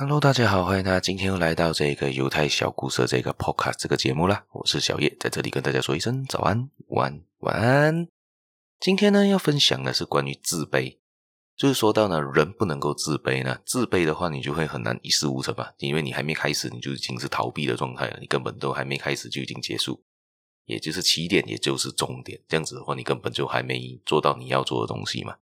[0.00, 4.46] Hello，大家好，欢迎大家今天又来到这个犹太小故事这个 Podcast 这个节目啦。
[4.52, 8.08] 我是小叶，在这里跟大家说一声早安、晚安、晚安。
[8.80, 10.96] 今天呢，要分享的是关于自卑，
[11.54, 20.02] 就是说到呢，人不能够自卑呢，自卑的话，你就会很难一事无成吧，因为你还没开始，你就已经是逃避的状态了，你根本都还没开始就已经结束，
[20.64, 25.36] 也就是起点，也就是终点，这样子的话，你根本就还没做到你要做的东西嘛。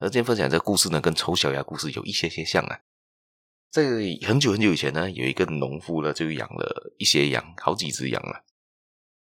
[0.00, 2.80] 而今天分享这个故事呢，跟丑小鸭故事有一些些像啊。
[3.76, 8.42] 在很久很久以前呢，有一个农夫呢，就养了一些羊，好几只羊了。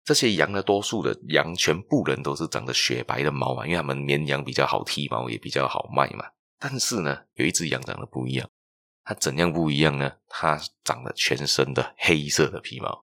[0.05, 6.25] 这些羊呢，多数的羊全部人都是长得雪白的毛嘛，因为他们绵羊比较好剃毛，也比较好卖嘛。
[6.61, 8.49] 但是呢，有一只羊长得不一样，
[9.03, 10.13] 它怎样不一样呢？
[10.29, 13.03] 它长了全身的黑色的皮毛，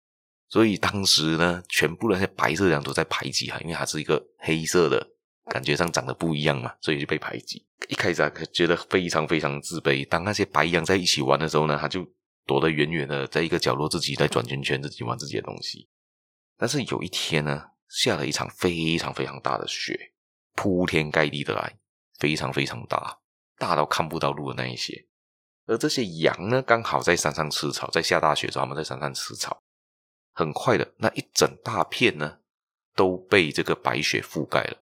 [0.48, 5.06] 所以当时呢，全部的那些白色羊都在排挤它，因为它是一个黑色的。
[5.52, 7.66] 感觉上长得不一样嘛，所以就被排挤。
[7.88, 10.08] 一开始啊，觉得非常非常自卑。
[10.08, 12.06] 当那些白羊在一起玩的时候呢，他就
[12.46, 15.88] 躲得远远的，在一个角落自己在转圈圈，自己玩自己的东西。
[16.58, 20.14] 但是有一天呢，下了一场非常非常大的雪，
[20.56, 21.78] 铺天盖地的来，
[22.18, 23.20] 非常非常大，
[23.58, 25.06] 大到看不到路的那一些。
[25.68, 29.62] 而这些羊呢，刚好在山上吃草，在下大雪的时候，他们在山上吃草。
[30.34, 32.40] 很快的，那一整大片呢，
[32.96, 34.82] 都被这个白雪覆盖了。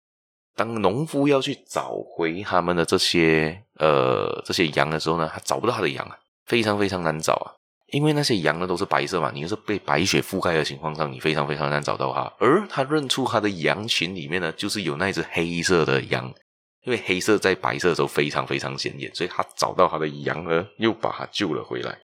[0.56, 7.52] 当农夫要去找回他们的这些呃这些羊的时候呢，他找不到他的羊啊，非常非常难找啊，
[7.92, 12.20] 因为那些羊呢都是白色嘛，你就是被白雪覆盖的情况下，你非常非常难找到它。
[12.38, 16.32] 而他认出他的羊群里面呢，就是有那只黑色的羊，
[16.84, 21.98] 因为黑色在白色的时候非常非常显眼，所以他找到他的羊呢，又把它救了回来。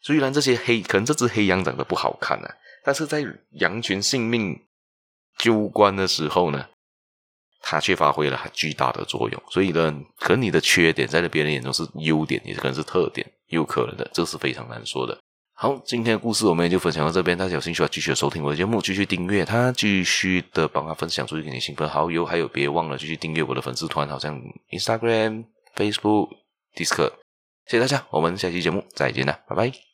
[0.00, 4.56] 虽然这些黑可能这只黑羊长得不好看啊，但是在羊群性命
[5.42, 6.68] 攸关的时候呢。
[7.68, 15.18] 它却发挥了很巨大的作用，所以呢，可能你的缺点在别人眼中是优点，也可能是特点，有可能的，这是非常难说的。
[15.52, 24.40] 好，今天的故事我们也就分享到这边，大家有兴趣的继续收听我的节目，继续订阅它，继续的帮他分享出去给你亲朋好友，还有别忘了继续订阅我的粉丝团，好像
[24.70, 26.28] Instagram、Facebook、
[26.76, 27.12] Discord，
[27.66, 29.85] 谢谢大家，我们下期节目再见了，拜拜。